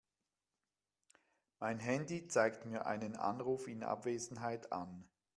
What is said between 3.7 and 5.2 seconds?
Abwesenheit an.